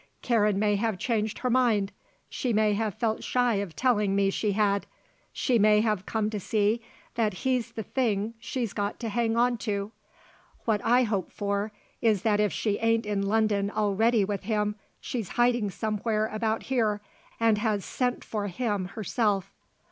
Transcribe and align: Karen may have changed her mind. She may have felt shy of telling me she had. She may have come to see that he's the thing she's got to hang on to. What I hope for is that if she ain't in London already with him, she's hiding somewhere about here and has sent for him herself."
Karen 0.23 0.57
may 0.57 0.77
have 0.77 0.97
changed 0.97 1.37
her 1.37 1.49
mind. 1.51 1.91
She 2.27 2.53
may 2.53 2.73
have 2.73 2.95
felt 2.95 3.23
shy 3.23 3.57
of 3.57 3.75
telling 3.75 4.15
me 4.15 4.31
she 4.31 4.53
had. 4.53 4.87
She 5.31 5.59
may 5.59 5.81
have 5.81 6.07
come 6.07 6.31
to 6.31 6.39
see 6.39 6.81
that 7.13 7.35
he's 7.45 7.73
the 7.73 7.83
thing 7.83 8.33
she's 8.39 8.73
got 8.73 8.99
to 9.01 9.09
hang 9.09 9.37
on 9.37 9.59
to. 9.59 9.91
What 10.65 10.81
I 10.83 11.03
hope 11.03 11.31
for 11.31 11.71
is 12.01 12.23
that 12.23 12.39
if 12.39 12.51
she 12.51 12.79
ain't 12.79 13.05
in 13.05 13.21
London 13.21 13.69
already 13.69 14.25
with 14.25 14.45
him, 14.45 14.73
she's 14.99 15.29
hiding 15.37 15.69
somewhere 15.69 16.25
about 16.25 16.63
here 16.63 16.99
and 17.39 17.59
has 17.59 17.85
sent 17.85 18.23
for 18.23 18.47
him 18.47 18.85
herself." 18.85 19.51